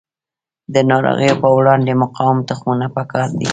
د 0.73 0.75
ناروغیو 0.89 1.35
په 1.43 1.47
وړاندې 1.57 1.99
مقاوم 2.01 2.37
تخمونه 2.49 2.87
پکار 2.95 3.27
دي. 3.39 3.47